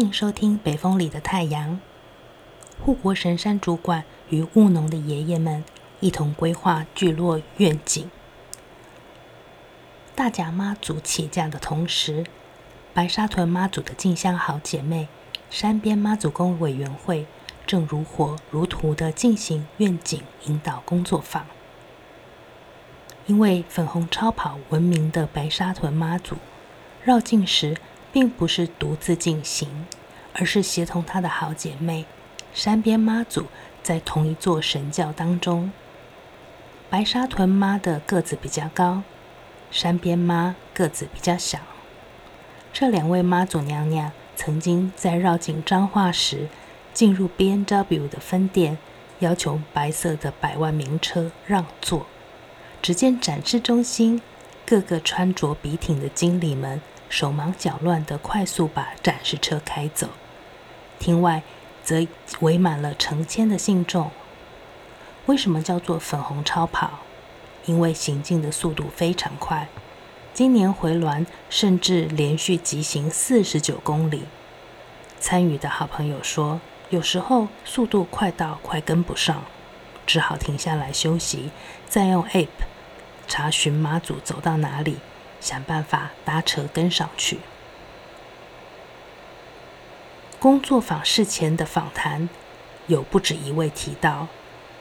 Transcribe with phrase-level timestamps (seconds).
[0.00, 1.72] 欢迎收听《北风里的太阳》。
[2.82, 5.62] 护国神山主管与务农的爷爷们
[6.00, 8.10] 一同规划聚落愿景。
[10.14, 12.24] 大甲妈祖起驾的同时，
[12.94, 15.06] 白沙屯妈祖的进香好姐妹
[15.50, 17.26] 山边妈祖宫委员会
[17.66, 21.44] 正如火如荼地进行愿景引导工作坊。
[23.26, 26.36] 因为粉红超跑闻名的白沙屯妈祖
[27.04, 27.76] 绕境时，
[28.12, 29.86] 并不是独自进行，
[30.34, 32.04] 而是协同她的好姐妹
[32.52, 33.46] 山边妈祖
[33.82, 35.70] 在同一座神教当中。
[36.88, 39.02] 白沙屯妈的个子比较高，
[39.70, 41.58] 山边妈个子比较小。
[42.72, 46.48] 这两位妈祖娘娘曾经在绕境彰化时，
[46.92, 48.78] 进入 B N W 的分店，
[49.20, 52.06] 要求白色的百万名车让座。
[52.82, 54.20] 只见展示中心
[54.66, 56.80] 各个穿着笔挺的经理们。
[57.08, 60.08] 手忙脚乱地快速把展示车开走，
[61.00, 61.42] 厅外
[61.82, 62.06] 则
[62.38, 64.12] 围满了成千的信众。
[65.26, 67.00] 为什么叫做粉红超跑？
[67.66, 69.66] 因为行进的速度非常快，
[70.32, 74.24] 今年回銮甚至连续疾行四十九公里。
[75.18, 79.42] 参与的好朋友说，有时候速度快到快跟不上，
[80.06, 81.50] 只好停下来休息，
[81.86, 82.48] 再用 App
[83.26, 84.98] 查询妈祖走到哪里。
[85.40, 87.38] 想办法搭车跟上去。
[90.40, 92.30] 工作坊事前的访谈，
[92.86, 94.26] 有不止一位提到，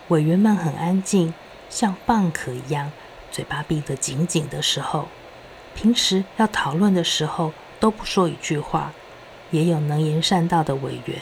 [0.08, 1.34] 委员们很安静，
[1.70, 2.94] 像蚌壳一样，
[3.30, 5.10] 嘴巴闭得紧紧的时候，
[5.76, 8.94] 平时要讨论的时候都不说一句话。
[9.52, 11.20] 也有能言善道的委员，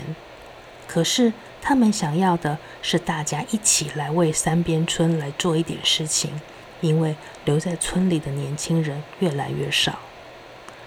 [0.85, 6.39] 可是他们想要的是大家一起来为三边村来做一点事情。
[6.81, 9.97] 因为留在村里的年轻人越来越少，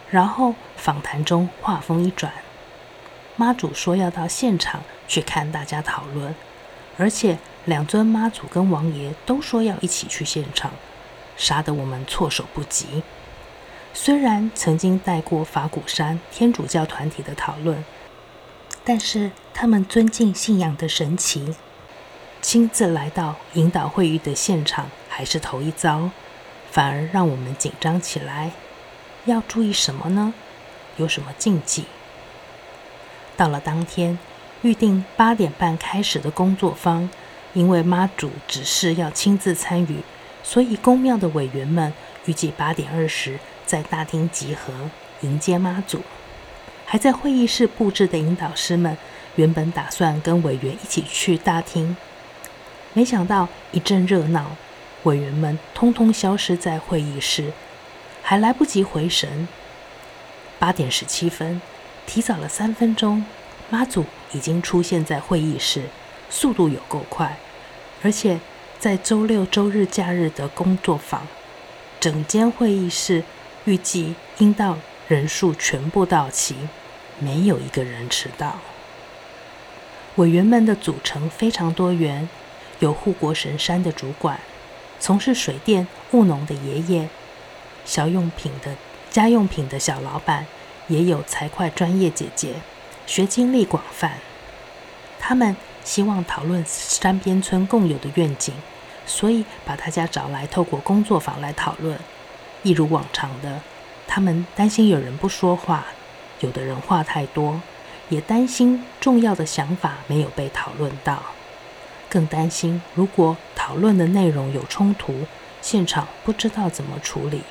[0.08, 2.32] 然后访谈中话锋一转，
[3.40, 6.34] 妈祖说要到现场去看大家讨论，
[6.98, 10.70] 而且两尊妈祖跟王爷都说要一起去现场，
[11.38, 13.02] 杀得我们措手不及。
[13.94, 17.82] 虽然曾经带过法鼓山天主教团体的讨论，
[18.84, 21.56] 但是他们尊敬信仰的神奇，
[22.42, 24.90] 亲自来到引导会议的现场。
[25.08, 26.10] 还是头一遭，
[26.70, 28.52] 反而让我们紧张起来。
[29.24, 30.34] 要注意什么呢？
[30.98, 31.86] 有什么禁忌？
[33.40, 34.18] 到了当天
[34.60, 37.08] 预定八点半开始的工作坊，
[37.54, 40.00] 因为妈祖指示要亲自参与，
[40.42, 41.90] 所以宫庙的委员们
[42.26, 44.74] 预计八点二十在大厅集合
[45.22, 46.02] 迎接妈祖。
[46.84, 48.94] 还在会议室布置的引导师们，
[49.36, 51.96] 原本打算跟委员一起去大厅，
[52.92, 54.54] 没想到一阵热闹。
[55.04, 57.54] 委员们通通消失在会议室，
[58.20, 59.48] 还来不及回神。
[60.58, 61.62] 八点十七分，
[62.12, 63.24] 提早了三分钟，
[63.68, 65.84] 妈祖已经出现在会议室，
[66.28, 67.36] 速度有够快。
[68.02, 68.40] 而且
[68.80, 71.28] 在周六周日假日的工作坊，
[72.00, 73.22] 整间会议室
[73.64, 74.76] 预计应到
[75.06, 76.56] 人数全部到齐，
[77.20, 78.58] 没有一个人迟到。
[80.16, 82.28] 委员们的组成非常多元，
[82.80, 84.40] 有护国神山的主管。
[84.98, 87.08] 从事水电务农的爷爷，
[87.84, 88.74] 小用品的
[89.10, 90.48] 家用品的小老板，
[90.90, 92.54] 也有财会专业姐姐，
[93.06, 94.18] 学经历广泛。
[95.20, 98.52] 他们希望讨论山边村共有的愿景，
[99.06, 101.96] 所以把大家找来，透过工作坊来讨论。
[102.64, 103.60] 一如往常的，
[104.08, 105.86] 他们担心有人不说话，
[106.40, 107.62] 有的人话太多，
[108.08, 111.22] 也担心重要的想法没有被讨论到。
[112.08, 115.26] 更担心，如果讨论的内容有冲突，
[115.62, 117.42] 现场不知道怎么处理。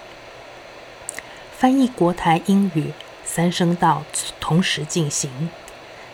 [1.58, 2.92] 翻译国台英语
[3.32, 4.04] 三声道
[4.40, 5.52] 同时进行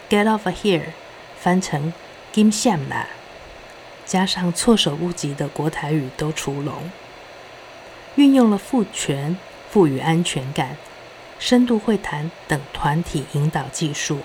[0.09, 0.87] ，Get over here，
[1.39, 1.93] 翻成
[2.33, 3.07] gimsam 啦，
[4.05, 6.91] 加上措手不及的国台语都出笼，
[8.15, 9.37] 运用了赋权、
[9.71, 10.75] 赋予安全感、
[11.39, 14.19] 深度会谈等团体引导技术。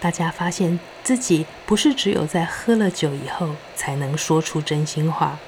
[0.00, 5.38] 大家发现自己不是只有在喝了酒以后才能说出真心话。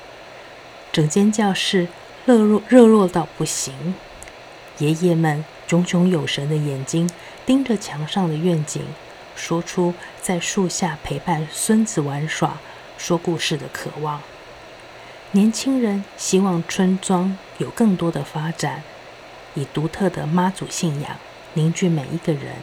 [0.93, 1.88] 整间教室
[2.25, 3.97] 热络热络到不行，
[4.79, 7.09] 爷爷们炯炯有神的眼睛
[7.47, 8.83] 盯着墙上的愿景，
[9.35, 12.59] 说出在树下陪伴孙子玩耍、
[12.99, 14.21] 说故事的渴望。
[15.31, 18.83] 年轻人希望村庄有更多的发展，
[19.55, 21.17] 以独特的妈祖信仰
[21.55, 22.57] 凝聚每一个人。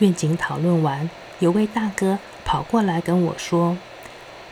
[0.00, 1.08] 愿景讨论完，
[1.38, 3.78] 有位大哥跑过来跟我说：“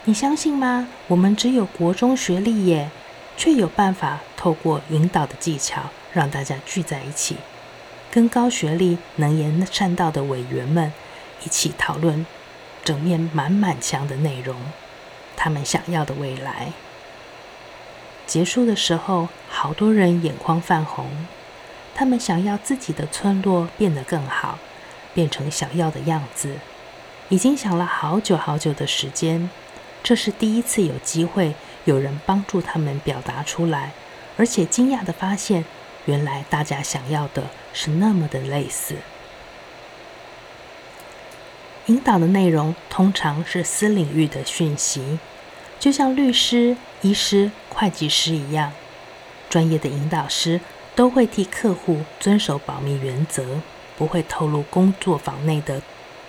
[0.06, 0.86] 你相信吗？
[1.08, 2.92] 我们只有国中学历耶，
[3.36, 7.36] 却有办法透过引导的技巧让大家聚在一起。
[8.10, 10.92] 跟高学历、能言善道的委员们
[11.44, 12.26] 一起讨论
[12.84, 14.56] 整面满满墙的内容，
[15.36, 16.72] 他们想要的未来。
[18.26, 21.26] 结束的时候，好多人眼眶泛红，
[21.94, 24.58] 他们想要自己的村落变得更好，
[25.14, 26.56] 变成想要的样子。
[27.28, 29.48] 已经想了好久好久的时间，
[30.02, 31.54] 这是第一次有机会
[31.84, 33.92] 有人帮助他们表达出来，
[34.36, 35.64] 而且惊讶地发现，
[36.06, 38.96] 原来大家想要的是那么的类似。
[41.86, 45.18] 引导的内容通常是私领域的讯息，
[45.78, 48.72] 就像律师、医师、会计师一样，
[49.50, 50.60] 专业的引导师
[50.94, 53.60] 都会替客户遵守保密原则，
[53.96, 55.82] 不会透露工作坊内的。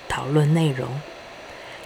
[0.09, 1.01] 讨论内容，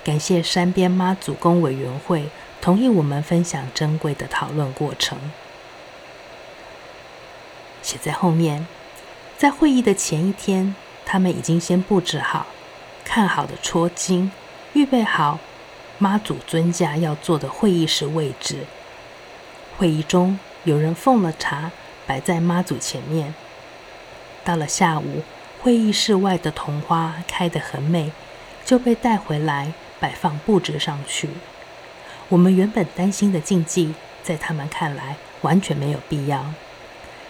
[0.04, 2.30] 感谢山边妈祖宫委员会
[2.60, 5.18] 同意我们分享珍贵的讨论过程。
[7.88, 8.68] 写在后面，
[9.38, 10.76] 在会议的前一天，
[11.06, 12.46] 他们已经先布置好、
[13.06, 14.30] 看好的戳金，
[14.74, 15.40] 预备好
[15.98, 18.66] 妈祖尊驾要坐的会议室位置。
[19.78, 21.72] 会议中，有人奉了茶
[22.06, 23.34] 摆在妈祖前面。
[24.44, 25.24] 到了下午。
[25.60, 28.12] 会议室外的桐花开得很美，
[28.64, 31.30] 就被带回来摆放布置上去。
[32.30, 36.54] 我们原本担心的禁忌，在他们看来完全没有必要，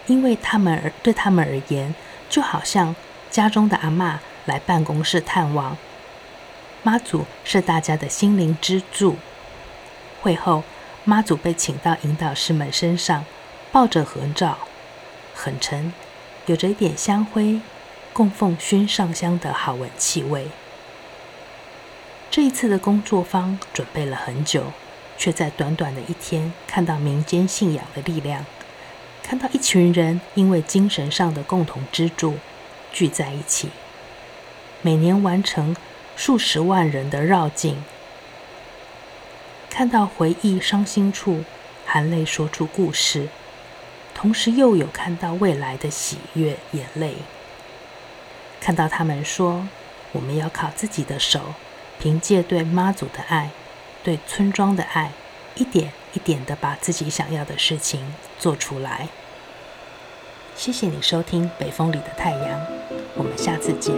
[0.07, 1.93] 因为他们而对他们而言，
[2.29, 2.95] 就好像
[3.29, 5.77] 家中的阿嬷来办公室探望。
[6.83, 9.17] 妈祖是大家的心灵支柱。
[10.21, 10.63] 会后，
[11.03, 13.25] 妈祖被请到引导师们身上，
[13.71, 14.57] 抱着合照，
[15.35, 15.93] 很沉，
[16.47, 17.61] 有着一点香灰。
[18.13, 20.47] 供奉熏上香的好闻气味。
[22.31, 24.73] 这一次的工作坊准备了很久，
[25.19, 28.43] 却在短短的一天看到民间信仰的力量，
[29.27, 32.37] 看到一群人因为精神上的共同支柱
[32.93, 33.69] 聚在一起，
[34.81, 35.75] 每年完成
[36.15, 37.83] 数十万人的绕境，
[39.69, 41.43] 看到回忆伤心处
[41.85, 43.27] 含泪说出故事，
[44.15, 47.15] 同时又有看到未来的喜悦眼泪。
[48.61, 49.67] 看到他们说
[50.13, 51.53] ：“我们要靠自己的手，
[51.99, 53.51] 凭借对妈祖的爱，
[54.01, 55.11] 对村庄的爱，
[55.55, 59.07] 一点一点的把自己想要的事情做出来。”
[60.57, 62.41] 谢谢你收听《北风里的太阳》，
[63.13, 63.93] 我们下次见。